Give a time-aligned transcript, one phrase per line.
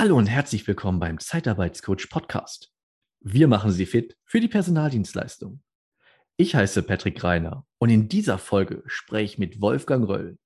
[0.00, 2.72] Hallo und herzlich willkommen beim Zeitarbeitscoach Podcast.
[3.20, 5.60] Wir machen Sie fit für die Personaldienstleistung.
[6.38, 10.38] Ich heiße Patrick Reiner und in dieser Folge spreche ich mit Wolfgang Röll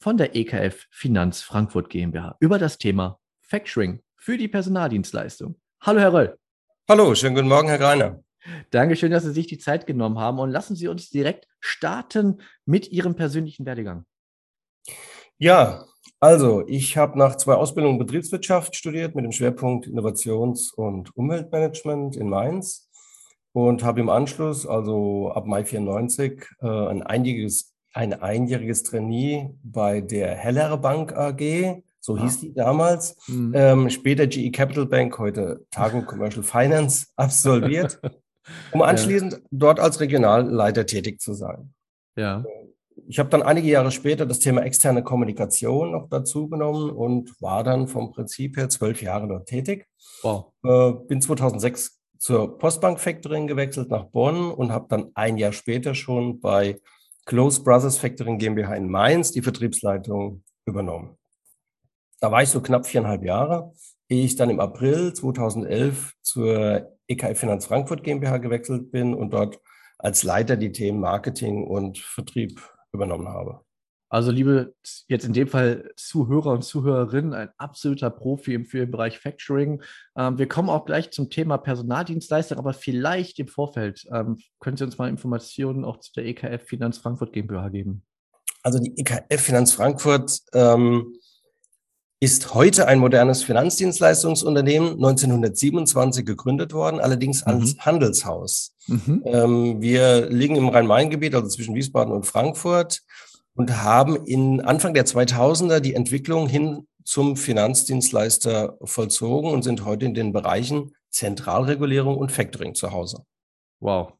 [0.00, 5.60] von der EKF Finanz Frankfurt GmbH über das Thema Factoring für die Personaldienstleistung.
[5.82, 6.38] Hallo, Herr Röll.
[6.88, 8.24] Hallo, schönen guten Morgen, Herr Reiner.
[8.72, 12.90] Dankeschön, dass Sie sich die Zeit genommen haben und lassen Sie uns direkt starten mit
[12.90, 14.04] Ihrem persönlichen Werdegang.
[15.38, 15.84] Ja,
[16.20, 22.28] also ich habe nach zwei Ausbildungen Betriebswirtschaft studiert mit dem Schwerpunkt Innovations- und Umweltmanagement in
[22.28, 22.88] Mainz
[23.52, 30.00] und habe im Anschluss, also ab Mai 94, äh, ein einjähriges, ein einjähriges Trainee bei
[30.00, 32.22] der Heller Bank AG, so ah.
[32.22, 33.52] hieß die damals, mhm.
[33.54, 38.00] ähm, später GE Capital Bank, heute Tagung Commercial Finance, absolviert,
[38.72, 39.38] um anschließend ja.
[39.50, 41.74] dort als Regionalleiter tätig zu sein.
[42.16, 42.42] Ja
[43.08, 47.62] ich habe dann einige Jahre später das Thema externe Kommunikation noch dazu genommen und war
[47.64, 49.86] dann vom Prinzip her zwölf Jahre dort tätig.
[50.22, 50.52] Wow.
[50.64, 55.94] Äh, bin 2006 zur Postbank Factoring gewechselt nach Bonn und habe dann ein Jahr später
[55.94, 56.80] schon bei
[57.26, 61.16] Close Brothers Factoring GmbH in Mainz die Vertriebsleitung übernommen.
[62.20, 63.72] Da war ich so knapp viereinhalb Jahre,
[64.08, 69.60] ehe ich dann im April 2011 zur EKF Finanz Frankfurt GmbH gewechselt bin und dort
[69.98, 72.60] als Leiter die Themen Marketing und Vertrieb
[72.96, 73.60] übernommen habe.
[74.08, 74.74] Also, liebe
[75.08, 79.82] jetzt in dem Fall Zuhörer und Zuhörerinnen, ein absoluter Profi im, Bereich Factoring.
[80.16, 84.84] Ähm, wir kommen auch gleich zum Thema Personaldienstleister, aber vielleicht im Vorfeld ähm, können Sie
[84.84, 88.04] uns mal Informationen auch zu der EKF Finanz Frankfurt GmbH geben.
[88.62, 91.16] Also die EKF Finanz Frankfurt ähm,
[92.18, 97.52] ist heute ein modernes Finanzdienstleistungsunternehmen, 1927 gegründet worden, allerdings mhm.
[97.52, 98.74] als Handelshaus.
[98.86, 99.22] Mhm.
[99.26, 103.02] Ähm, wir liegen im Rhein-Main-Gebiet, also zwischen Wiesbaden und Frankfurt
[103.54, 110.06] und haben in Anfang der 2000er die Entwicklung hin zum Finanzdienstleister vollzogen und sind heute
[110.06, 113.24] in den Bereichen Zentralregulierung und Factoring zu Hause.
[113.80, 114.12] Wow.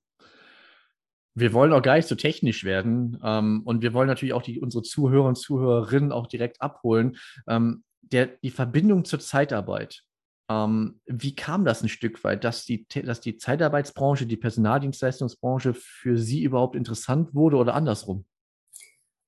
[1.34, 4.60] Wir wollen auch gar nicht so technisch werden ähm, und wir wollen natürlich auch die,
[4.60, 7.16] unsere Zuhörer und Zuhörerinnen auch direkt abholen.
[7.46, 10.02] Ähm, der, die Verbindung zur Zeitarbeit.
[10.48, 16.18] Ähm, wie kam das ein Stück weit, dass die, dass die Zeitarbeitsbranche, die Personaldienstleistungsbranche für
[16.18, 18.24] Sie überhaupt interessant wurde oder andersrum?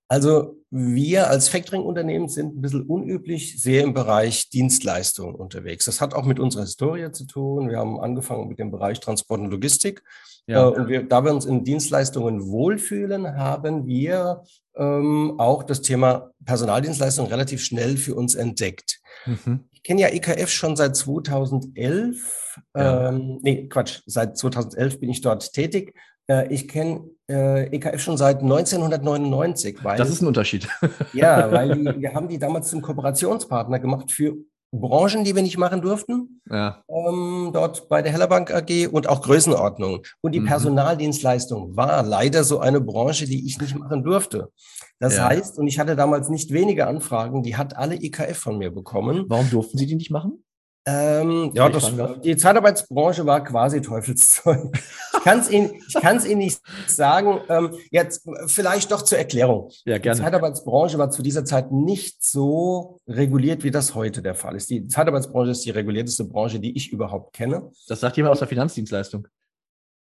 [0.08, 5.84] Also wir als Factoring-Unternehmen sind ein bisschen unüblich sehr im Bereich Dienstleistungen unterwegs.
[5.84, 7.68] Das hat auch mit unserer Historie zu tun.
[7.68, 10.02] Wir haben angefangen mit dem Bereich Transport und Logistik.
[10.46, 10.66] Ja.
[10.66, 14.42] Äh, und wir, da wir uns in Dienstleistungen wohlfühlen, haben wir
[14.76, 19.00] ähm, auch das Thema Personaldienstleistung relativ schnell für uns entdeckt.
[19.26, 19.64] Mhm.
[19.72, 22.58] Ich kenne ja EKF schon seit 2011.
[22.74, 23.08] Ja.
[23.08, 25.94] Ähm, nee, Quatsch, seit 2011 bin ich dort tätig.
[26.28, 29.82] Äh, ich kenne äh, EKF schon seit 1999.
[29.82, 30.68] Weil, das ist ein Unterschied.
[31.12, 34.36] ja, weil die, wir haben die damals zum Kooperationspartner gemacht für
[34.70, 36.84] Branchen, die wir nicht machen durften, ja.
[36.88, 40.02] ähm, dort bei der Hellerbank AG und auch Größenordnung.
[40.20, 40.46] Und die mhm.
[40.46, 44.52] Personaldienstleistung war leider so eine Branche, die ich nicht machen durfte.
[44.98, 45.28] Das ja.
[45.28, 49.24] heißt, und ich hatte damals nicht wenige Anfragen, die hat alle EKF von mir bekommen.
[49.28, 50.44] Warum durften Sie die nicht machen?
[50.88, 51.92] Ähm, ja, das,
[52.24, 54.72] die Zeitarbeitsbranche war quasi Teufelszeug.
[55.18, 57.40] Ich kann es Ihnen, ich kann's Ihnen nicht sagen.
[57.48, 59.68] Ähm, jetzt vielleicht doch zur Erklärung.
[59.84, 60.16] Ja, gerne.
[60.16, 64.70] Die Zeitarbeitsbranche war zu dieser Zeit nicht so reguliert, wie das heute der Fall ist.
[64.70, 67.68] Die Zeitarbeitsbranche ist die regulierteste Branche, die ich überhaupt kenne.
[67.88, 69.26] Das sagt jemand aus der Finanzdienstleistung.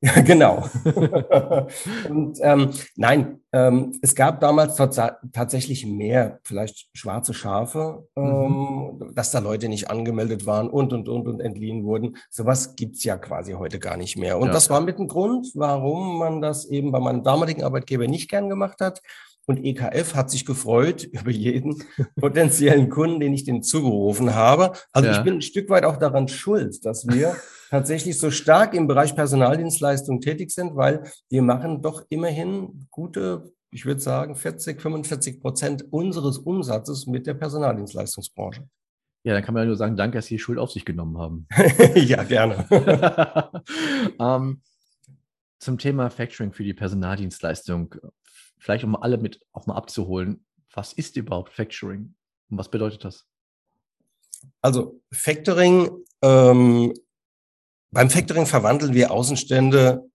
[0.24, 0.68] genau.
[2.08, 9.14] und ähm, nein, ähm, es gab damals tatsächlich mehr, vielleicht schwarze Schafe, ähm, mhm.
[9.14, 12.16] dass da Leute nicht angemeldet waren und und und und entliehen wurden.
[12.30, 14.38] Sowas gibt's ja quasi heute gar nicht mehr.
[14.38, 14.52] Und ja.
[14.52, 18.48] das war mit dem Grund, warum man das eben bei meinem damaligen Arbeitgeber nicht gern
[18.48, 19.00] gemacht hat.
[19.46, 21.82] Und EKF hat sich gefreut über jeden
[22.16, 24.72] potenziellen Kunden, den ich denen zugerufen habe.
[24.92, 25.18] Also ja.
[25.18, 27.36] ich bin ein Stück weit auch daran schuld, dass wir
[27.70, 33.86] tatsächlich so stark im Bereich Personaldienstleistung tätig sind, weil wir machen doch immerhin gute, ich
[33.86, 38.66] würde sagen, 40, 45 Prozent unseres Umsatzes mit der Personaldienstleistungsbranche.
[39.26, 41.16] Ja, dann kann man ja nur sagen, danke, dass Sie die Schuld auf sich genommen
[41.16, 41.46] haben.
[41.94, 42.66] ja, gerne.
[44.20, 44.60] ähm,
[45.58, 47.94] zum Thema Factoring für die Personaldienstleistung
[48.64, 52.14] vielleicht um alle mit auch mal abzuholen, was ist überhaupt Factoring
[52.48, 53.26] und was bedeutet das?
[54.62, 55.90] Also Factoring,
[56.22, 56.94] ähm,
[57.90, 60.08] beim Factoring verwandeln wir Außenstände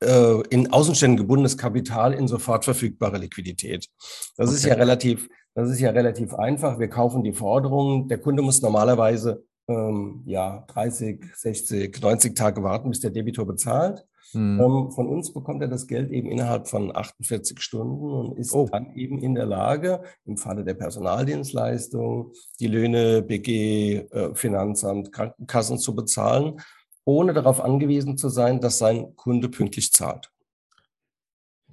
[0.00, 3.88] äh, in Außenständen gebundenes Kapital in sofort verfügbare Liquidität.
[4.36, 4.56] Das okay.
[4.56, 6.80] ist ja relativ, das ist ja relativ einfach.
[6.80, 8.08] Wir kaufen die Forderungen.
[8.08, 14.04] Der Kunde muss normalerweise ähm, ja 30, 60, 90 Tage warten, bis der Debitor bezahlt.
[14.34, 14.60] Mhm.
[14.60, 18.68] Ähm, von uns bekommt er das Geld eben innerhalb von 48 Stunden und ist oh.
[18.70, 25.78] dann eben in der Lage, im Falle der Personaldienstleistung, die Löhne, BG, äh, Finanzamt, Krankenkassen
[25.78, 26.60] zu bezahlen,
[27.04, 30.30] ohne darauf angewiesen zu sein, dass sein Kunde pünktlich zahlt.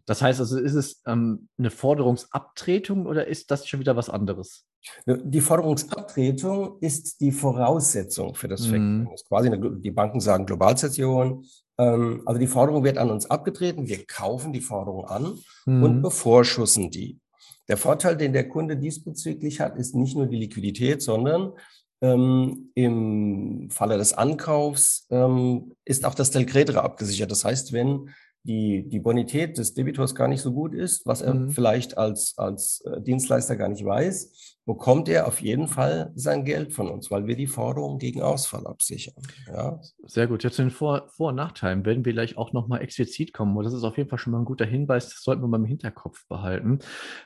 [0.06, 4.66] Das heißt also, ist es ähm, eine Forderungsabtretung oder ist das schon wieder was anderes?
[5.06, 9.02] Die Forderungsabtretung ist die Voraussetzung für das Factoring.
[9.02, 9.10] Mhm.
[9.28, 11.46] quasi eine, die Banken sagen Globalsession.
[11.80, 13.88] Ähm, also die Forderung wird an uns abgetreten.
[13.88, 15.84] Wir kaufen die Forderung an mhm.
[15.84, 17.20] und bevorschussen die.
[17.68, 21.54] Der Vorteil, den der Kunde diesbezüglich hat, ist nicht nur die Liquidität, sondern
[22.02, 27.32] ähm, im Falle des Ankaufs ähm, ist auch das Delcredere abgesichert.
[27.32, 28.10] Das heißt, wenn
[28.50, 31.52] die, die Bonität des Debitors gar nicht so gut ist, was er mhm.
[31.52, 36.74] vielleicht als, als äh, Dienstleister gar nicht weiß, bekommt er auf jeden Fall sein Geld
[36.74, 39.22] von uns, weil wir die Forderung gegen Ausfall absichern.
[39.48, 39.80] Ja.
[40.08, 40.44] Sehr gut.
[40.44, 43.56] Jetzt zu den Vor-, Vor und Nachteilen werden wir gleich auch nochmal explizit kommen.
[43.56, 45.58] Und das ist auf jeden Fall schon mal ein guter Hinweis, das sollten wir mal
[45.58, 46.80] im Hinterkopf behalten.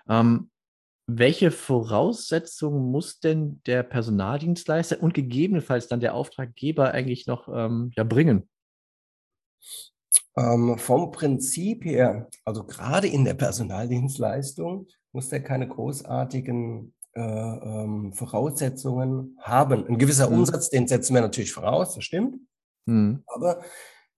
[0.09, 0.49] Ähm,
[1.07, 8.03] welche Voraussetzungen muss denn der Personaldienstleister und gegebenenfalls dann der Auftraggeber eigentlich noch ähm, ja,
[8.03, 8.49] bringen?
[10.35, 18.13] Ähm, vom Prinzip her, also gerade in der Personaldienstleistung, muss der keine großartigen äh, ähm,
[18.13, 19.85] Voraussetzungen haben.
[19.87, 20.39] Ein gewisser mhm.
[20.39, 22.37] Umsatz, den setzen wir natürlich voraus, das stimmt.
[22.85, 23.23] Mhm.
[23.27, 23.61] Aber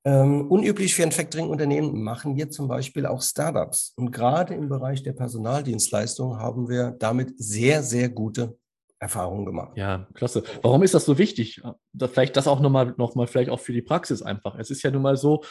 [0.06, 3.94] ähm, unüblich für ein Factoring-Unternehmen machen wir zum Beispiel auch Startups.
[3.98, 8.58] Und gerade im Bereich der Personaldienstleistung haben wir damit sehr, sehr gute
[9.00, 9.76] Erfahrungen gemacht.
[9.76, 10.44] Ja, klasse.
[10.62, 11.62] Warum ist das so wichtig?
[11.98, 14.58] vielleicht das auch nochmal, noch mal vielleicht auch für die Praxis einfach.
[14.58, 15.44] Es ist ja nun mal so,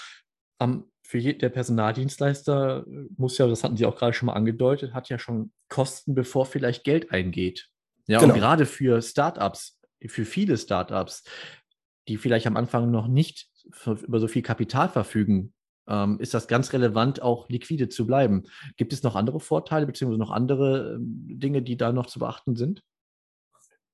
[0.58, 4.34] am, für je, der Personaldienstleister äh, muss ja, das hatten Sie auch gerade schon mal
[4.34, 7.68] angedeutet, hat ja schon Kosten, bevor vielleicht Geld eingeht.
[8.06, 8.34] Ja, genau.
[8.34, 11.24] und gerade für Startups, für viele Startups,
[12.08, 13.48] die vielleicht am Anfang noch nicht
[13.86, 15.54] über so viel Kapital verfügen,
[15.88, 18.44] ähm, ist das ganz relevant, auch liquide zu bleiben.
[18.76, 22.56] Gibt es noch andere Vorteile beziehungsweise noch andere ähm, Dinge, die da noch zu beachten
[22.56, 22.82] sind?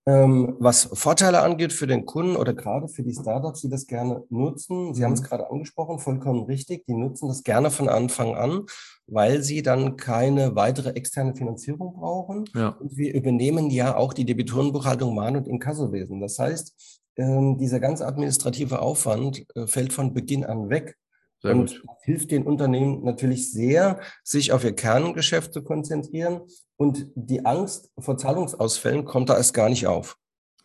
[0.06, 4.24] Ähm, was Vorteile angeht für den Kunden oder gerade für die Startups, die das gerne
[4.30, 5.26] nutzen, Sie haben es mhm.
[5.26, 8.64] gerade angesprochen, vollkommen richtig, die nutzen das gerne von Anfang an,
[9.06, 12.44] weil sie dann keine weitere externe Finanzierung brauchen.
[12.54, 12.68] Ja.
[12.68, 16.20] Und wir übernehmen ja auch die Debitorenbuchhaltung, Mahn- und Inkassobesen.
[16.20, 20.96] Das heißt, ähm, dieser ganz administrative Aufwand äh, fällt von Beginn an weg.
[21.42, 21.96] Sehr und gut.
[22.02, 26.42] hilft den Unternehmen natürlich sehr, sich auf ihr Kerngeschäft zu konzentrieren.
[26.76, 30.16] Und die Angst vor Zahlungsausfällen kommt da erst gar nicht auf.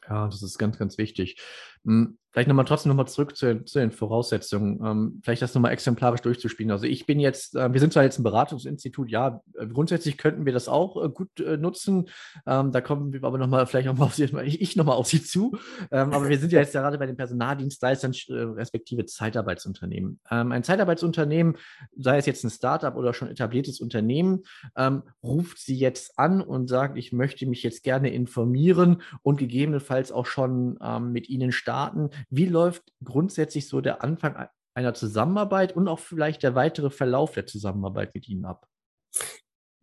[0.08, 1.42] Ja, das ist ganz, ganz wichtig.
[1.86, 4.82] Hm, vielleicht nochmal trotzdem nochmal zurück zu, zu, den Voraussetzungen.
[4.84, 6.72] Ähm, vielleicht das nochmal exemplarisch durchzuspielen.
[6.72, 9.42] Also ich bin jetzt, äh, wir sind zwar jetzt ein Beratungsinstitut, ja,
[9.72, 12.10] grundsätzlich könnten wir das auch äh, gut äh, nutzen.
[12.46, 15.24] Ähm, da kommen wir aber nochmal, vielleicht nochmal auf Sie, ich, ich nochmal auf Sie
[15.24, 15.58] zu.
[15.92, 20.20] Ähm, aber wir sind ja jetzt gerade bei den Personaldienstleistern äh, respektive Zeitarbeitsunternehmen.
[20.30, 21.56] Ähm, ein Zeitarbeitsunternehmen,
[21.96, 24.44] sei es jetzt ein Startup oder schon etabliertes Unternehmen,
[24.76, 30.12] ähm, ruft Sie jetzt an und sagt, ich möchte mich jetzt gerne informieren und gegebenenfalls
[30.12, 32.10] auch schon ähm, mit Ihnen starten starten.
[32.30, 37.46] Wie läuft grundsätzlich so der Anfang einer Zusammenarbeit und auch vielleicht der weitere Verlauf der
[37.46, 38.68] Zusammenarbeit mit Ihnen ab?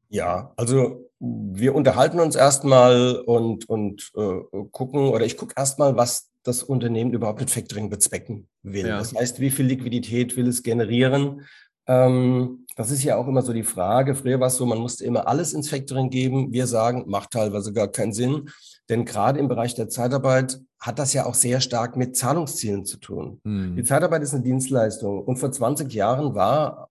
[0.08, 4.40] Ja, also wir unterhalten uns erstmal und, und äh,
[4.70, 8.86] gucken, oder ich gucke erstmal, was das Unternehmen überhaupt mit Factoring bezwecken will.
[8.86, 8.98] Ja.
[8.98, 11.46] Das heißt, wie viel Liquidität will es generieren?
[11.86, 14.14] Ähm, das ist ja auch immer so die Frage.
[14.14, 16.52] Früher war es so, man musste immer alles ins Factoring geben.
[16.52, 18.50] Wir sagen, macht teilweise gar keinen Sinn.
[18.88, 22.96] Denn gerade im Bereich der Zeitarbeit hat das ja auch sehr stark mit Zahlungszielen zu
[22.96, 23.40] tun.
[23.44, 23.76] Mhm.
[23.76, 26.90] Die Zeitarbeit ist eine Dienstleistung und vor 20 Jahren war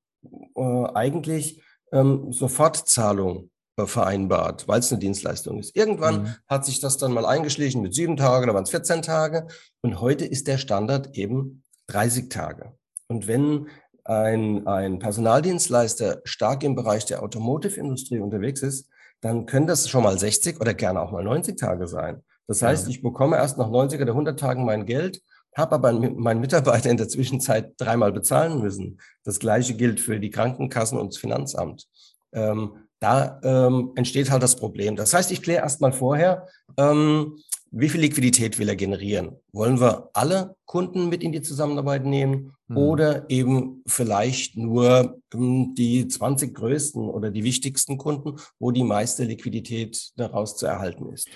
[0.56, 5.76] äh, eigentlich ähm, Sofortzahlung äh, vereinbart, weil es eine Dienstleistung ist.
[5.76, 6.36] Irgendwann mhm.
[6.48, 9.48] hat sich das dann mal eingeschlichen mit sieben Tagen, da waren es 14 Tage
[9.82, 12.72] und heute ist der Standard eben 30 Tage.
[13.08, 13.68] Und wenn
[14.06, 20.18] ein, ein Personaldienstleister stark im Bereich der Automotive-Industrie unterwegs ist, dann können das schon mal
[20.18, 22.24] 60 oder gerne auch mal 90 Tage sein.
[22.52, 25.22] Das heißt, ich bekomme erst nach 90 oder 100 Tagen mein Geld,
[25.56, 29.00] habe aber meinen Mitarbeiter in der Zwischenzeit dreimal bezahlen müssen.
[29.24, 31.88] Das Gleiche gilt für die Krankenkassen und das Finanzamt.
[32.34, 34.98] Ähm, da ähm, entsteht halt das Problem.
[34.98, 37.38] Das heißt, ich kläre erst mal vorher, ähm,
[37.72, 39.38] wie viel Liquidität will er generieren?
[39.54, 42.76] Wollen wir alle Kunden mit in die Zusammenarbeit nehmen hm.
[42.78, 49.24] oder eben vielleicht nur ähm, die 20 größten oder die wichtigsten Kunden, wo die meiste
[49.24, 51.30] Liquidität daraus zu erhalten ist?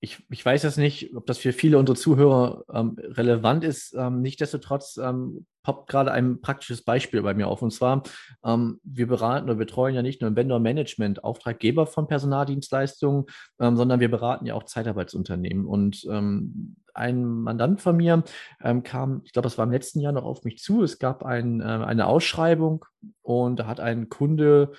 [0.00, 3.94] Ich, ich weiß jetzt nicht, ob das für viele unserer Zuhörer ähm, relevant ist.
[3.98, 7.62] Ähm, Nichtsdestotrotz ähm, poppt gerade ein praktisches Beispiel bei mir auf.
[7.62, 8.02] Und zwar,
[8.44, 13.24] ähm, wir beraten oder betreuen ja nicht nur im Vendor-Management Auftraggeber von Personaldienstleistungen,
[13.60, 15.66] ähm, sondern wir beraten ja auch Zeitarbeitsunternehmen.
[15.66, 18.22] Und ähm, ein Mandant von mir
[18.62, 20.82] ähm, kam, ich glaube, das war im letzten Jahr noch auf mich zu.
[20.82, 22.84] Es gab ein, äh, eine Ausschreibung
[23.22, 24.72] und da hat ein Kunde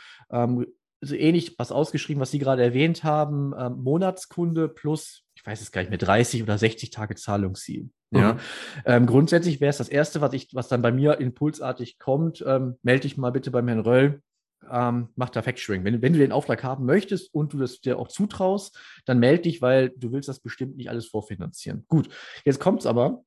[1.01, 5.71] so ähnlich was ausgeschrieben, was Sie gerade erwähnt haben, ähm, Monatskunde plus, ich weiß es
[5.71, 7.89] gar nicht mehr, 30 oder 60 Tage Zahlungsziel.
[8.11, 8.33] Ja.
[8.33, 8.39] Mhm.
[8.85, 12.77] Ähm, grundsätzlich wäre es das Erste, was ich, was dann bei mir impulsartig kommt, ähm,
[12.81, 14.21] melde dich mal bitte beim Herrn Röll,
[14.69, 15.83] ähm, mach da Factoring.
[15.83, 19.43] Wenn, wenn du den Auftrag haben möchtest und du das dir auch zutraust, dann melde
[19.43, 21.85] dich, weil du willst das bestimmt nicht alles vorfinanzieren.
[21.87, 22.09] Gut,
[22.45, 23.23] jetzt kommt es aber,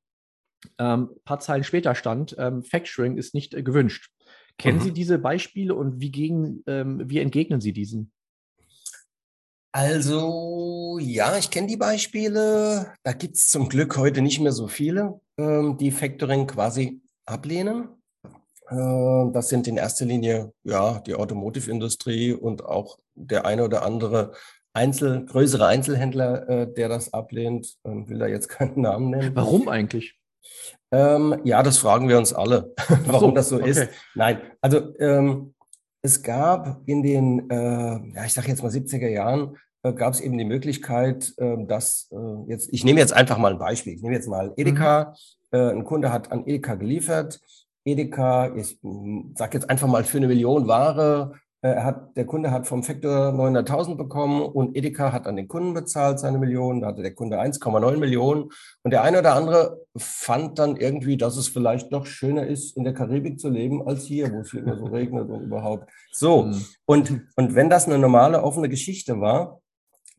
[0.77, 4.11] ein ähm, paar Zeilen später stand, ähm, Factoring ist nicht äh, gewünscht.
[4.59, 4.83] Kennen mhm.
[4.83, 8.13] Sie diese Beispiele und wie, gegen, ähm, wie entgegnen Sie diesen?
[9.75, 12.93] Also ja, ich kenne die Beispiele.
[13.03, 17.89] Da gibt es zum Glück heute nicht mehr so viele, ähm, die Factoring quasi ablehnen.
[18.69, 24.33] Äh, das sind in erster Linie ja die Automotive-Industrie und auch der eine oder andere
[24.75, 27.77] Einzel, größere Einzelhändler, äh, der das ablehnt.
[27.85, 29.35] Ähm, will da jetzt keinen Namen nennen.
[29.35, 30.19] Warum eigentlich?
[30.91, 32.75] Ähm, ja, das fragen wir uns alle,
[33.07, 33.71] warum so, das so okay.
[33.71, 33.89] ist.
[34.15, 35.55] Nein, also ähm,
[36.03, 40.21] es gab in den, äh, ja, ich sage jetzt mal 70er Jahren, äh, gab es
[40.21, 42.11] eben die Möglichkeit, äh, dass
[42.47, 43.95] jetzt, ich nehme jetzt einfach mal ein Beispiel.
[43.95, 45.15] Ich nehme jetzt mal Edeka.
[45.51, 45.59] Mhm.
[45.59, 47.41] Äh, ein Kunde hat an Edeka geliefert.
[47.85, 48.79] Edeka, ich
[49.35, 51.35] sage jetzt einfach mal für eine Million Ware
[51.69, 56.19] hat, der Kunde hat vom Faktor 900.000 bekommen und Edeka hat an den Kunden bezahlt
[56.19, 56.81] seine Millionen.
[56.81, 58.51] Da hatte der Kunde 1,9 Millionen.
[58.83, 62.83] Und der eine oder andere fand dann irgendwie, dass es vielleicht doch schöner ist, in
[62.83, 65.89] der Karibik zu leben, als hier, wo es hier immer so regnet und überhaupt.
[66.11, 66.45] So.
[66.45, 66.65] Mhm.
[66.85, 69.61] Und, und wenn das eine normale offene Geschichte war,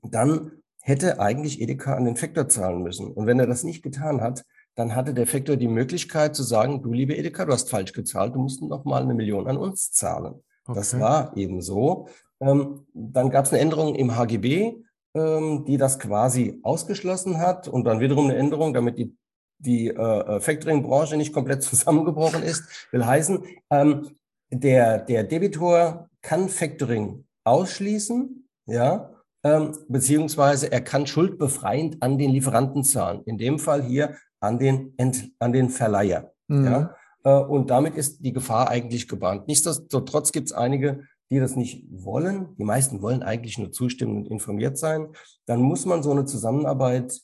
[0.02, 3.08] dann hätte eigentlich Edeka an den Faktor zahlen müssen.
[3.12, 4.46] Und wenn er das nicht getan hat,
[4.76, 8.34] dann hatte der Faktor die Möglichkeit zu sagen, du liebe Edeka, du hast falsch gezahlt,
[8.34, 10.42] du musst noch mal eine Million an uns zahlen.
[10.66, 10.80] Okay.
[10.80, 12.08] Das war eben so.
[12.40, 14.76] Ähm, dann gab es eine Änderung im HGB,
[15.16, 19.16] ähm, die das quasi ausgeschlossen hat und dann wiederum eine Änderung, damit die,
[19.60, 24.10] die äh, Factoring-Branche nicht komplett zusammengebrochen ist, will heißen, ähm,
[24.52, 29.10] der, der Debitor kann Factoring ausschließen, ja,
[29.44, 33.24] ähm, beziehungsweise er kann schuldbefreiend an den Lieferanten zahlen.
[33.26, 36.34] In dem Fall hier an den, Ent, an den Verleiher.
[36.48, 36.66] Mhm.
[36.66, 36.96] Ja.
[37.24, 39.48] Äh, und damit ist die Gefahr eigentlich gebannt.
[39.48, 42.56] Nichtsdestotrotz gibt es einige, die das nicht wollen.
[42.58, 45.08] Die meisten wollen eigentlich nur zustimmen und informiert sein.
[45.46, 47.20] Dann muss man so eine Zusammenarbeit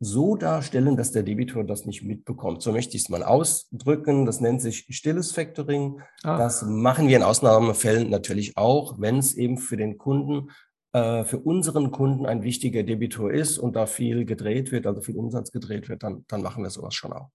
[0.00, 2.60] so darstellen, dass der Debitor das nicht mitbekommt.
[2.60, 4.26] So möchte ich es mal ausdrücken.
[4.26, 6.00] Das nennt sich stilles Factoring.
[6.24, 6.36] Ah.
[6.36, 10.50] Das machen wir in Ausnahmefällen natürlich auch, wenn es eben für den Kunden,
[10.92, 15.16] äh, für unseren Kunden ein wichtiger Debitor ist und da viel gedreht wird, also viel
[15.16, 17.30] Umsatz gedreht wird, dann, dann machen wir sowas schon auch.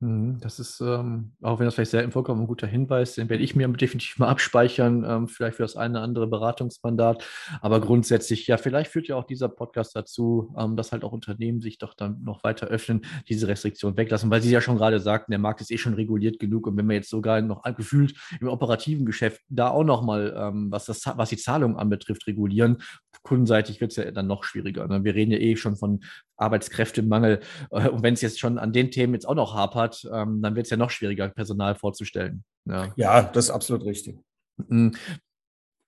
[0.00, 3.28] Mhm, das ist, ähm, auch wenn das vielleicht sehr im vollkommen ein guter Hinweis, den
[3.28, 7.24] werde ich mir definitiv mal abspeichern, ähm, vielleicht für das eine oder andere Beratungsmandat.
[7.60, 11.60] Aber grundsätzlich, ja, vielleicht führt ja auch dieser Podcast dazu, ähm, dass halt auch Unternehmen
[11.60, 15.32] sich doch dann noch weiter öffnen, diese Restriktion weglassen, weil Sie ja schon gerade sagten,
[15.32, 18.46] der Markt ist eh schon reguliert genug und wenn man jetzt sogar noch gefühlt im
[18.46, 22.78] operativen Geschäft da auch nochmal, ähm, was, was die Zahlungen anbetrifft, regulieren,
[23.22, 24.86] kundenseitig wird es ja dann noch schwieriger.
[24.86, 25.02] Ne?
[25.02, 26.00] Wir reden ja eh schon von
[26.38, 27.40] Arbeitskräftemangel.
[27.70, 30.54] Äh, und wenn es jetzt schon an den Themen jetzt auch noch hapert, ähm, dann
[30.56, 32.44] wird es ja noch schwieriger, Personal vorzustellen.
[32.64, 34.18] Ja, ja das ist absolut richtig.
[34.56, 34.94] Mhm.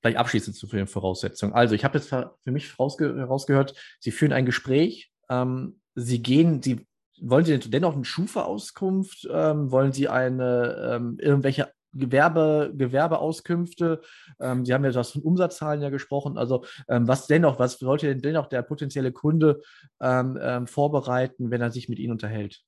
[0.02, 1.52] Vielleicht abschließend zu den Voraussetzungen.
[1.52, 5.10] Also, ich habe jetzt für mich herausgehört, Sie führen ein Gespräch.
[5.28, 6.86] Ähm, Sie gehen, Sie
[7.20, 9.28] wollen Sie dennoch eine Schufa-Auskunft?
[9.30, 14.00] Ähm, wollen Sie eine irgendwelche Gewerbe, Gewerbeauskünfte.
[14.40, 16.38] Ähm, Sie haben ja das von Umsatzzahlen ja gesprochen.
[16.38, 19.60] Also ähm, was dennoch, was sollte denn dennoch der potenzielle Kunde
[20.00, 22.62] ähm, ähm, vorbereiten, wenn er sich mit Ihnen unterhält?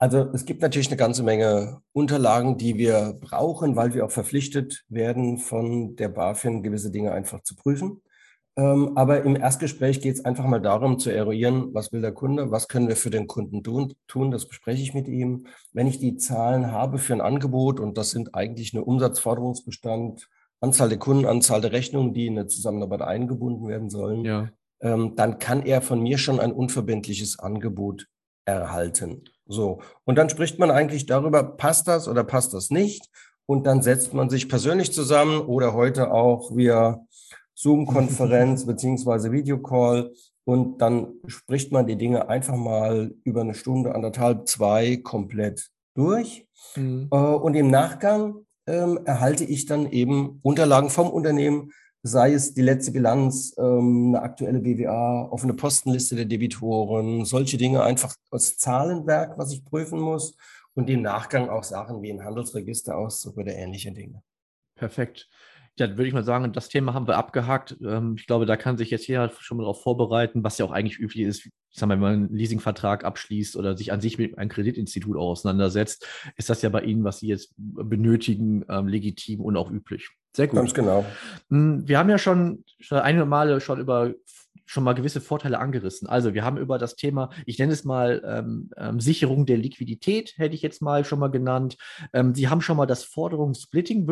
[0.00, 4.84] Also es gibt natürlich eine ganze Menge Unterlagen, die wir brauchen, weil wir auch verpflichtet
[4.88, 8.00] werden, von der BaFin gewisse Dinge einfach zu prüfen.
[8.58, 12.50] Ähm, aber im Erstgespräch geht es einfach mal darum zu eruieren, was will der Kunde,
[12.50, 15.46] was können wir für den Kunden tun, das bespreche ich mit ihm.
[15.72, 20.28] Wenn ich die Zahlen habe für ein Angebot, und das sind eigentlich eine Umsatzforderungsbestand,
[20.60, 24.48] Anzahl der Kunden, Anzahl der Rechnungen, die in eine Zusammenarbeit eingebunden werden sollen, ja.
[24.80, 28.08] ähm, dann kann er von mir schon ein unverbindliches Angebot
[28.44, 29.22] erhalten.
[29.46, 29.82] So.
[30.04, 33.08] Und dann spricht man eigentlich darüber, passt das oder passt das nicht?
[33.46, 37.06] Und dann setzt man sich persönlich zusammen oder heute auch via
[37.58, 40.12] Zoom-Konferenz beziehungsweise Videocall
[40.44, 46.46] und dann spricht man die Dinge einfach mal über eine Stunde, anderthalb, zwei komplett durch.
[46.76, 47.08] Mhm.
[47.10, 51.72] Äh, und im Nachgang ähm, erhalte ich dann eben Unterlagen vom Unternehmen,
[52.04, 57.82] sei es die letzte Bilanz, ähm, eine aktuelle BWA, offene Postenliste der Debitoren, solche Dinge
[57.82, 60.36] einfach aus Zahlenwerk, was ich prüfen muss
[60.74, 64.22] und im Nachgang auch Sachen wie ein Handelsregisterauszug oder ähnliche Dinge.
[64.76, 65.28] Perfekt.
[65.78, 67.76] Ja, würde ich mal sagen, das Thema haben wir abgehakt.
[67.82, 70.72] Ähm, ich glaube, da kann sich jetzt jeder schon mal darauf vorbereiten, was ja auch
[70.72, 71.46] eigentlich üblich ist.
[71.46, 75.16] Ich sag mal, wenn man einen Leasingvertrag abschließt oder sich an sich mit einem Kreditinstitut
[75.16, 76.06] auseinandersetzt,
[76.36, 80.10] ist das ja bei Ihnen, was Sie jetzt benötigen, ähm, legitim und auch üblich.
[80.34, 80.58] Sehr gut.
[80.58, 81.04] Ganz genau.
[81.50, 84.14] Hm, wir haben ja schon, schon einige Male schon über
[84.68, 86.06] schon mal gewisse Vorteile angerissen.
[86.08, 90.34] Also wir haben über das Thema, ich nenne es mal ähm, ähm, Sicherung der Liquidität,
[90.36, 91.78] hätte ich jetzt mal schon mal genannt.
[92.12, 94.06] Ähm, Sie haben schon mal das Forderungssplitting,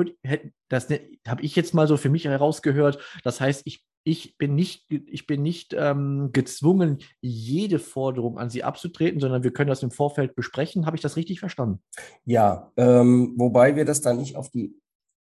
[0.69, 2.99] das ne, habe ich jetzt mal so für mich herausgehört.
[3.23, 8.63] Das heißt, ich ich bin nicht, ich bin nicht ähm, gezwungen, jede Forderung an Sie
[8.63, 10.87] abzutreten, sondern wir können das im Vorfeld besprechen.
[10.87, 11.81] Habe ich das richtig verstanden?
[12.25, 14.77] Ja, ähm, wobei wir das dann nicht auf die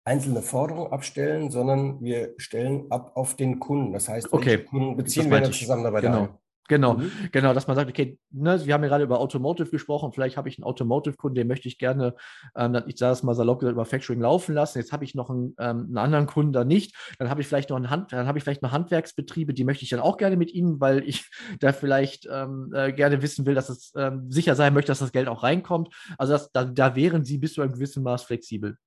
[0.05, 3.91] einzelne Forderung abstellen, sondern wir stellen ab auf den Kunden.
[3.91, 4.59] Das heißt, okay.
[4.59, 6.21] Kunden beziehen wir in der Zusammenarbeit genau.
[6.21, 6.29] ein.
[6.67, 7.11] Genau, mhm.
[7.31, 10.49] genau, dass man sagt, okay, ne, wir haben ja gerade über Automotive gesprochen, vielleicht habe
[10.49, 12.15] ich einen Automotive-Kunden, den möchte ich gerne,
[12.55, 14.79] ähm, ich sage es mal salopp gesagt, über Factoring laufen lassen.
[14.79, 16.95] Jetzt habe ich noch einen, ähm, einen anderen Kunden da nicht.
[17.19, 19.83] Dann habe ich vielleicht noch einen Hand, dann habe ich vielleicht noch Handwerksbetriebe, die möchte
[19.83, 23.53] ich dann auch gerne mit Ihnen, weil ich da vielleicht ähm, äh, gerne wissen will,
[23.53, 25.93] dass es ähm, sicher sein möchte, dass das Geld auch reinkommt.
[26.17, 28.77] Also das, da, da wären Sie bis zu einem gewissen Maß flexibel.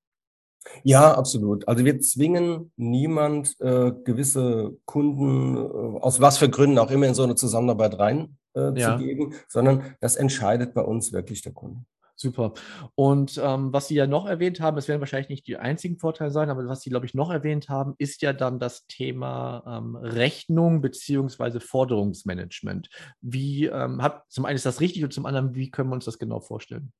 [0.83, 1.67] Ja, absolut.
[1.69, 7.15] Also wir zwingen niemand, äh, gewisse Kunden, äh, aus was für Gründen auch immer, in
[7.15, 9.41] so eine Zusammenarbeit reinzugeben, äh, ja.
[9.49, 11.85] sondern das entscheidet bei uns wirklich der Kunde.
[12.21, 12.53] Super.
[12.97, 16.33] Und ähm, was Sie ja noch erwähnt haben, es werden wahrscheinlich nicht die einzigen Vorteile
[16.33, 19.95] sein, aber was Sie, glaube ich, noch erwähnt haben, ist ja dann das Thema ähm,
[19.95, 22.89] Rechnung beziehungsweise Forderungsmanagement.
[23.21, 26.07] Wie, ähm, hab, zum einen ist das richtig und zum anderen, wie können wir uns
[26.07, 26.93] das genau vorstellen?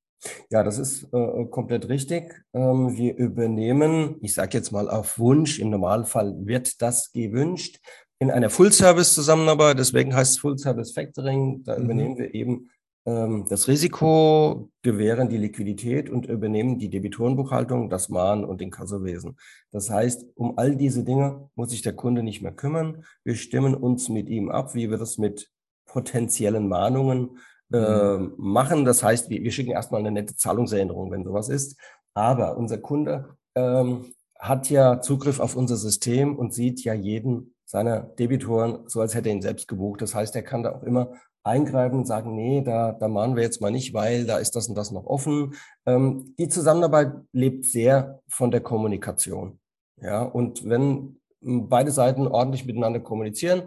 [0.51, 2.45] Ja, das ist äh, komplett richtig.
[2.53, 7.79] Ähm, wir übernehmen, ich sage jetzt mal auf Wunsch, im Normalfall wird das gewünscht,
[8.21, 11.85] in einer Full-Service-Zusammenarbeit, deswegen heißt es Full-Service-Factoring, da mhm.
[11.85, 12.71] übernehmen wir eben
[13.07, 19.37] ähm, das Risiko, gewähren die Liquidität und übernehmen die Debitorenbuchhaltung, das Mahn und den Kassowesen.
[19.71, 23.05] Das heißt, um all diese Dinge muss sich der Kunde nicht mehr kümmern.
[23.25, 25.51] Wir stimmen uns mit ihm ab, wie wir das mit
[25.87, 27.39] potenziellen Mahnungen
[27.73, 28.85] äh, machen.
[28.85, 31.79] Das heißt, wir, wir schicken erstmal eine nette Zahlungserinnerung, wenn sowas ist.
[32.15, 38.01] Aber unser Kunde ähm, hat ja Zugriff auf unser System und sieht ja jeden seiner
[38.01, 40.01] Debitoren so, als hätte er ihn selbst gebucht.
[40.01, 41.13] Das heißt, er kann da auch immer
[41.45, 44.69] eingreifen und sagen, nee, da, da mahnen wir jetzt mal nicht, weil da ist das
[44.69, 45.55] und das noch offen.
[45.87, 49.61] Ähm, die Zusammenarbeit lebt sehr von der Kommunikation.
[50.01, 53.63] Ja, und wenn beide Seiten ordentlich miteinander kommunizieren,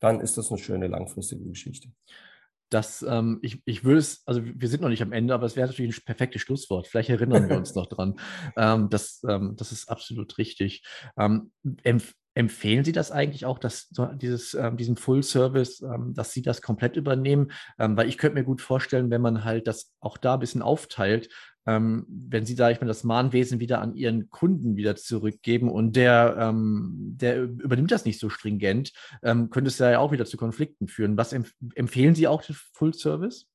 [0.00, 1.88] dann ist das eine schöne langfristige Geschichte
[2.70, 5.56] dass ähm, ich, ich würde es, also wir sind noch nicht am Ende, aber es
[5.56, 6.88] wäre natürlich ein perfektes Schlusswort.
[6.88, 8.18] Vielleicht erinnern wir uns noch dran.
[8.56, 10.82] Ähm, das, ähm, das ist absolut richtig.
[12.34, 16.14] Ähm, empf empfehlen Sie das eigentlich auch, dass so dieses, ähm, diesen Full Service, ähm,
[16.14, 17.52] dass Sie das komplett übernehmen?
[17.76, 21.28] weil ich könnte mir gut vorstellen, wenn man halt das auch da ein bisschen aufteilt,
[21.66, 25.96] ähm, wenn Sie, sage ich mal, das Mahnwesen wieder an Ihren Kunden wieder zurückgeben und
[25.96, 28.92] der, ähm, der übernimmt das nicht so stringent,
[29.22, 31.16] ähm, könnte es ja auch wieder zu Konflikten führen.
[31.16, 33.46] Was empf empfehlen Sie auch den Full Service?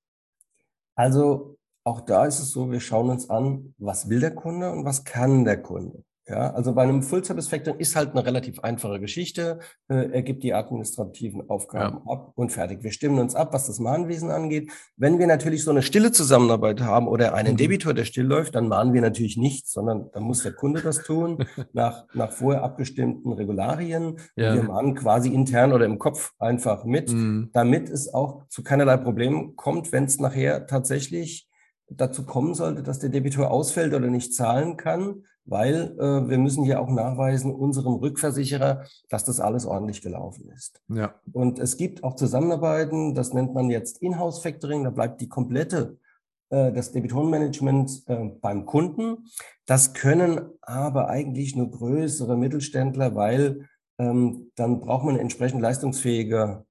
[0.95, 4.85] Also auch da ist es so, wir schauen uns an, was will der Kunde und
[4.85, 6.03] was kann der Kunde.
[6.29, 9.59] Ja, also bei einem Full-Service-Factoring ist halt eine relativ einfache Geschichte.
[9.87, 12.11] Äh, er gibt die administrativen Aufgaben ja.
[12.13, 12.83] ab und fertig.
[12.83, 14.71] Wir stimmen uns ab, was das Mahnwesen angeht.
[14.95, 17.57] Wenn wir natürlich so eine stille Zusammenarbeit haben oder einen mhm.
[17.57, 21.01] Debitor, der still läuft, dann mahnen wir natürlich nichts, sondern dann muss der Kunde das
[21.03, 24.19] tun, nach, nach vorher abgestimmten Regularien.
[24.35, 24.53] Ja.
[24.53, 27.49] Wir mahnen quasi intern oder im Kopf einfach mit, mhm.
[27.53, 31.48] damit es auch zu keinerlei Problemen kommt, wenn es nachher tatsächlich
[31.89, 36.63] dazu kommen sollte, dass der Debitor ausfällt oder nicht zahlen kann weil äh, wir müssen
[36.63, 40.81] ja auch nachweisen unserem Rückversicherer, dass das alles ordentlich gelaufen ist.
[40.87, 41.15] Ja.
[41.33, 45.97] Und es gibt auch Zusammenarbeiten, das nennt man jetzt Inhouse-Factoring, da bleibt die komplette
[46.49, 49.25] äh, das Debitorenmanagement äh, beim Kunden.
[49.65, 56.65] Das können aber eigentlich nur größere Mittelständler, weil ähm, dann braucht man eine entsprechend leistungsfähige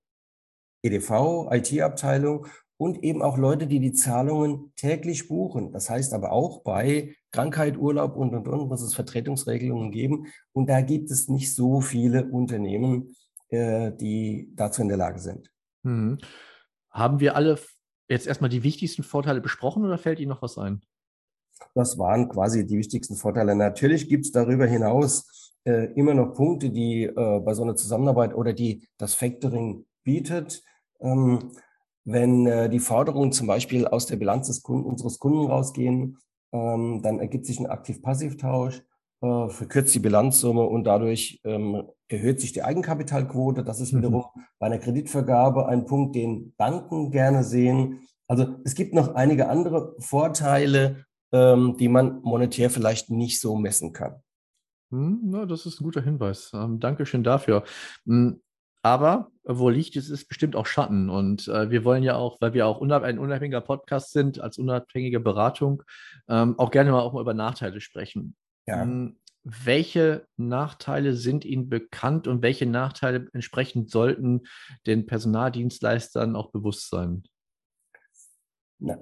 [0.82, 2.46] EDV, IT-Abteilung
[2.78, 5.72] und eben auch Leute, die die Zahlungen täglich buchen.
[5.72, 10.28] Das heißt aber auch bei Krankheit, Urlaub und, und, und muss es Vertretungsregelungen geben.
[10.52, 13.14] Und da gibt es nicht so viele Unternehmen,
[13.48, 15.50] äh, die dazu in der Lage sind.
[15.82, 16.18] Mhm.
[16.90, 17.58] Haben wir alle
[18.08, 20.80] jetzt erstmal die wichtigsten Vorteile besprochen oder fällt Ihnen noch was ein?
[21.74, 23.56] Das waren quasi die wichtigsten Vorteile.
[23.56, 28.34] Natürlich gibt es darüber hinaus äh, immer noch Punkte, die äh, bei so einer Zusammenarbeit
[28.34, 30.62] oder die das Factoring bietet.
[31.00, 31.50] Ähm,
[32.10, 36.18] wenn äh, die Forderungen zum Beispiel aus der Bilanz des Kunden, unseres Kunden rausgehen,
[36.52, 38.82] ähm, dann ergibt sich ein Aktiv-Passiv-Tausch,
[39.20, 43.62] äh, verkürzt die Bilanzsumme und dadurch ähm, erhöht sich die Eigenkapitalquote.
[43.62, 43.98] Das ist mhm.
[43.98, 44.40] wiederum mhm.
[44.58, 48.00] bei einer Kreditvergabe ein Punkt, den Banken gerne sehen.
[48.26, 53.92] Also es gibt noch einige andere Vorteile, ähm, die man monetär vielleicht nicht so messen
[53.92, 54.22] kann.
[54.90, 56.50] Hm, na, das ist ein guter Hinweis.
[56.54, 57.64] Ähm, Dankeschön dafür.
[58.06, 58.40] Hm,
[58.82, 61.08] aber wo Licht ist, ist bestimmt auch Schatten.
[61.08, 64.58] Und äh, wir wollen ja auch, weil wir auch unab ein unabhängiger Podcast sind, als
[64.58, 65.82] unabhängige Beratung,
[66.28, 68.36] ähm, auch gerne mal auch mal über Nachteile sprechen.
[68.66, 68.82] Ja.
[68.82, 74.42] Hm, welche Nachteile sind Ihnen bekannt und welche Nachteile entsprechend sollten
[74.86, 77.24] den Personaldienstleistern auch bewusst sein?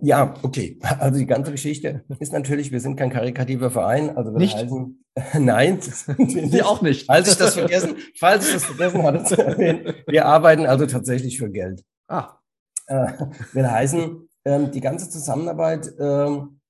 [0.00, 0.78] Ja, okay.
[0.98, 4.16] Also die ganze Geschichte ist natürlich, wir sind kein karikativer Verein.
[4.16, 4.56] Also wir Nicht?
[4.56, 5.04] heißen,
[5.40, 7.06] nein, Sie auch nicht.
[7.06, 11.38] Falls ich das vergessen, falls ich das vergessen hatte zu erwähnen, wir arbeiten also tatsächlich
[11.38, 11.84] für Geld.
[12.08, 12.38] Ah,
[12.86, 13.12] Äh,
[13.52, 16.60] will heißen, ähm, die ganze Zusammenarbeit ähm,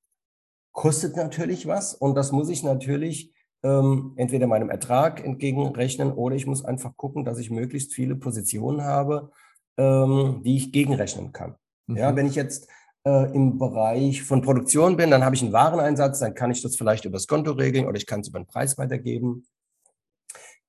[0.73, 6.47] kostet natürlich was und das muss ich natürlich ähm, entweder meinem Ertrag entgegenrechnen oder ich
[6.47, 9.31] muss einfach gucken, dass ich möglichst viele Positionen habe,
[9.79, 11.57] die ich gegenrechnen kann.
[11.87, 12.16] Ja, mhm.
[12.16, 12.66] wenn ich jetzt
[13.07, 16.77] äh, im Bereich von Produktion bin, dann habe ich einen Wareneinsatz, dann kann ich das
[16.77, 19.47] vielleicht über das Konto regeln oder ich kann es über den Preis weitergeben.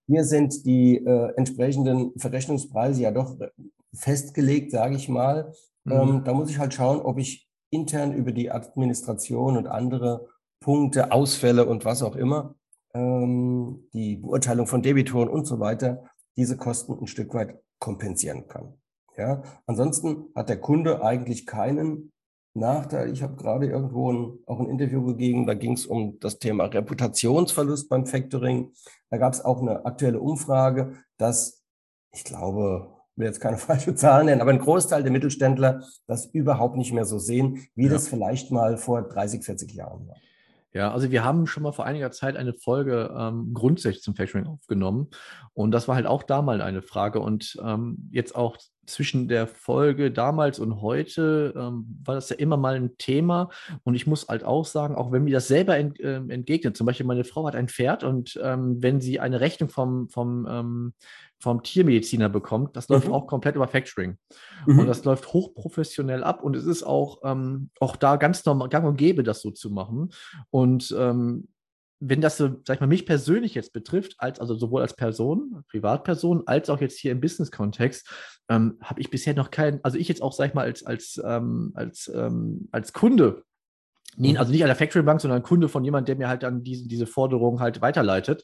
[0.05, 3.49] Hier sind die äh, entsprechenden Verrechnungspreise ja doch äh,
[3.93, 5.51] festgelegt, sage ich mal.
[5.83, 5.91] Mhm.
[5.91, 10.27] Ähm, da muss ich halt schauen, ob ich intern über die Administration und andere
[10.59, 12.55] Punkte, Ausfälle und was auch immer,
[12.93, 16.03] ähm, die Beurteilung von Debitoren und so weiter,
[16.37, 18.75] diese Kosten ein Stück weit kompensieren kann.
[19.17, 22.11] Ja, ansonsten hat der Kunde eigentlich keinen
[22.57, 23.11] Nachteil.
[23.11, 26.65] Ich habe gerade irgendwo ein, auch ein Interview gegeben, da ging es um das Thema
[26.65, 28.71] Reputationsverlust beim Factoring.
[29.09, 31.63] Da gab es auch eine aktuelle Umfrage, dass
[32.13, 36.25] ich glaube, ich will jetzt keine falsche Zahl nennen, aber ein Großteil der Mittelständler das
[36.27, 37.91] überhaupt nicht mehr so sehen, wie Ja.
[37.93, 40.17] das vielleicht mal vor 30, 40 Jahren war.
[40.73, 44.45] Ja, also wir haben schon mal vor einiger Zeit eine Folge ähm, grundsätzlich zum Factoring
[44.45, 45.07] aufgenommen.
[45.53, 47.19] Und das war halt auch da mal eine Frage.
[47.19, 52.57] Und ähm, jetzt auch zwischen der Folge damals und heute ähm, war das ja immer
[52.57, 53.49] mal ein Thema.
[53.83, 56.87] Und ich muss halt auch sagen, auch wenn mir das selber ent, ähm, entgegnet, zum
[56.87, 60.93] Beispiel meine Frau hat ein Pferd und ähm, wenn sie eine Rechnung vom, vom, ähm,
[61.39, 63.13] vom Tiermediziner bekommt, das läuft Mhm.
[63.13, 64.17] auch komplett über Factoring.
[64.65, 64.79] Mhm.
[64.79, 68.85] Und das läuft hochprofessionell ab und es ist auch, ähm, auch da ganz normal, gang
[68.87, 70.09] und gäbe, das so zu machen.
[70.49, 71.47] Und ähm,
[71.99, 75.63] wenn das so, sag ich mal, mich persönlich jetzt betrifft, als also sowohl als Person,
[75.69, 78.07] Privatperson, als auch jetzt hier im Business-Kontext,
[78.49, 81.19] ähm, habe ich bisher noch keinen, also ich jetzt auch, sag ich mal, als, als,
[81.25, 83.43] ähm, als, ähm, als Kunde,
[84.15, 84.37] nee, Mhm.
[84.37, 86.87] also nicht an der Factory Bank, sondern Kunde von jemandem, der mir halt dann diese,
[86.87, 88.43] diese Forderung halt weiterleitet,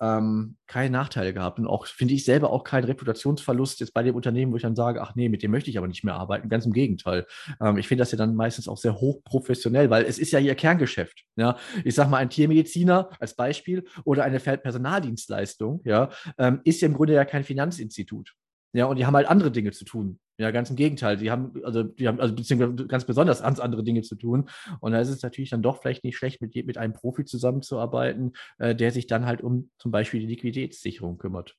[0.00, 1.58] ähm, keine Nachteile gehabt.
[1.58, 4.76] Und auch, finde ich selber auch keinen Reputationsverlust jetzt bei dem Unternehmen, wo ich dann
[4.76, 6.48] sage, ach nee, mit dem möchte ich aber nicht mehr arbeiten.
[6.48, 7.26] Ganz im Gegenteil.
[7.60, 10.54] Ähm, ich finde das ja dann meistens auch sehr hochprofessionell, weil es ist ja ihr
[10.54, 11.24] Kerngeschäft.
[11.36, 16.88] Ja, ich sage mal, ein Tiermediziner als Beispiel oder eine Personaldienstleistung, ja, ähm, ist ja
[16.88, 18.34] im Grunde ja kein Finanzinstitut.
[18.72, 20.18] Ja, und die haben halt andere Dinge zu tun.
[20.38, 21.16] Ja, ganz im Gegenteil.
[21.16, 24.48] Die haben, also, die haben, also beziehungsweise ganz besonders ganz andere Dinge zu tun.
[24.80, 28.34] Und da ist es natürlich dann doch vielleicht nicht schlecht, mit, mit einem Profi zusammenzuarbeiten,
[28.58, 31.56] äh, der sich dann halt um zum Beispiel die Liquiditätssicherung kümmert.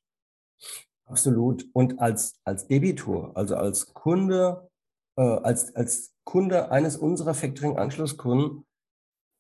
[1.06, 1.66] Absolut.
[1.74, 4.70] Und als, als Debitor, also als Kunde,
[5.18, 8.66] äh, als, als Kunde eines unserer Factoring-Anschlusskunden,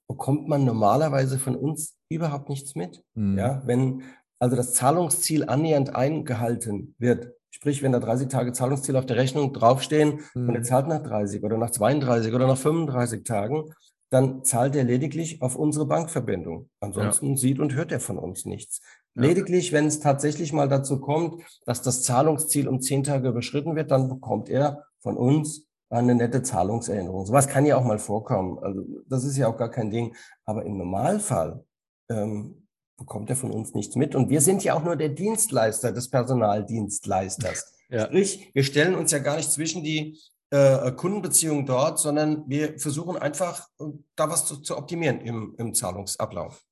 [0.09, 3.03] bekommt man normalerweise von uns überhaupt nichts mit.
[3.13, 3.37] Mhm.
[3.37, 4.03] Ja, wenn
[4.39, 9.53] also das Zahlungsziel annähernd eingehalten wird, sprich, wenn da 30 Tage Zahlungsziel auf der Rechnung
[9.53, 10.63] draufstehen und er Mhm.
[10.63, 13.73] zahlt nach 30 oder nach 32 oder nach 35 Tagen,
[14.09, 16.69] dann zahlt er lediglich auf unsere Bankverbindung.
[16.79, 18.79] Ansonsten sieht und hört er von uns nichts.
[19.15, 19.23] Ja.
[19.23, 23.91] Lediglich, wenn es tatsächlich mal dazu kommt, dass das Zahlungsziel um 10 Tage überschritten wird,
[23.91, 27.25] dann bekommt er von uns eine nette Zahlungserinnerung.
[27.25, 28.59] Sowas kann ja auch mal vorkommen.
[28.59, 30.15] Also das ist ja auch gar kein Ding.
[30.45, 31.63] Aber im Normalfall
[32.09, 32.66] ähm,
[32.97, 34.15] bekommt er von uns nichts mit.
[34.15, 37.73] Und wir sind ja auch nur der Dienstleister des Personaldienstleisters.
[37.89, 38.05] Ja.
[38.05, 43.17] Sprich, wir stellen uns ja gar nicht zwischen die äh, Kundenbeziehungen dort, sondern wir versuchen
[43.17, 46.63] einfach, äh, da was zu, zu optimieren im, im Zahlungsablauf.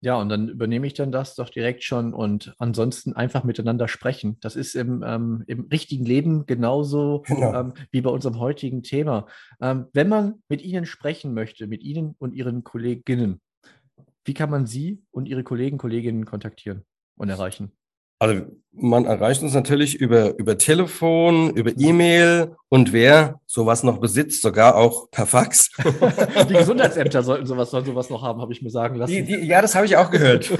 [0.00, 4.38] Ja, und dann übernehme ich dann das doch direkt schon und ansonsten einfach miteinander sprechen.
[4.40, 7.52] Das ist im, ähm, im richtigen Leben genauso Genau.
[7.52, 9.26] ähm, wie bei unserem heutigen Thema.
[9.60, 13.40] Ähm, wenn man mit Ihnen sprechen möchte, mit Ihnen und Ihren Kolleginnen,
[14.28, 16.84] wie kann man Sie und Ihre Kollegen, Kolleginnen kontaktieren
[17.16, 17.72] und erreichen?
[18.20, 24.42] Also man erreicht uns natürlich über, über Telefon, über E-Mail und wer sowas noch besitzt,
[24.42, 25.70] sogar auch per Fax.
[26.48, 29.12] Die Gesundheitsämter sollten sowas, sollen sowas noch haben, habe ich mir sagen lassen.
[29.12, 30.50] Die, die, ja, das habe ich auch gehört.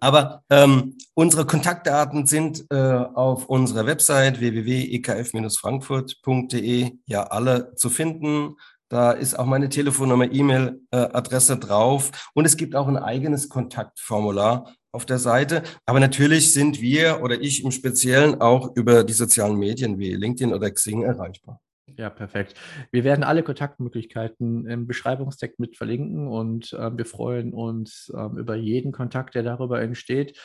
[0.00, 8.56] Aber ähm, unsere Kontaktdaten sind äh, auf unserer Website www.ekf-frankfurt.de ja alle zu finden.
[8.88, 15.06] Da ist auch meine Telefonnummer, E-Mail-Adresse drauf und es gibt auch ein eigenes Kontaktformular auf
[15.06, 15.62] der Seite.
[15.86, 20.52] Aber natürlich sind wir oder ich im Speziellen auch über die sozialen Medien wie LinkedIn
[20.52, 21.60] oder Xing erreichbar.
[21.96, 22.54] Ja, perfekt.
[22.90, 28.56] Wir werden alle Kontaktmöglichkeiten im Beschreibungstext mit verlinken und äh, wir freuen uns äh, über
[28.56, 30.36] jeden Kontakt, der darüber entsteht.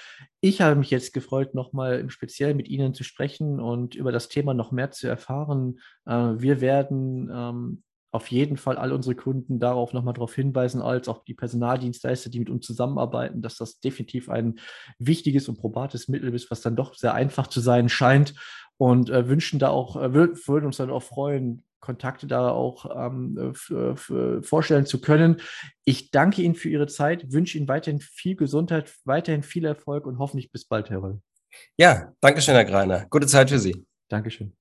[0.41, 4.29] Ich habe mich jetzt gefreut, nochmal im Speziellen mit Ihnen zu sprechen und über das
[4.29, 5.79] Thema noch mehr zu erfahren.
[6.05, 11.07] Äh, wir werden ähm, auf jeden Fall all unsere Kunden darauf nochmal darauf hinweisen, als
[11.07, 14.59] auch die Personaldienstleister, die mit uns zusammenarbeiten, dass das definitiv ein
[14.97, 18.33] wichtiges und probates Mittel ist, was dann doch sehr einfach zu sein scheint
[18.77, 23.53] und äh, wünschen da auch, äh, würden uns dann auch freuen, Kontakte da auch ähm,
[24.43, 25.37] vorstellen zu können.
[25.85, 30.19] Ich danke Ihnen für Ihre Zeit, wünsche Ihnen weiterhin viel Gesundheit, weiterhin viel Erfolg und
[30.19, 31.21] hoffentlich bis bald, Herr Röll.
[31.77, 33.07] Ja, danke schön, Herr Greiner.
[33.09, 33.85] Gute Zeit für Sie.
[34.09, 34.58] Dankeschön.